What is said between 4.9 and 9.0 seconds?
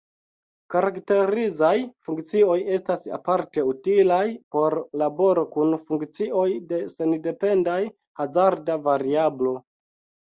laboro kun funkcioj de sendependaj hazarda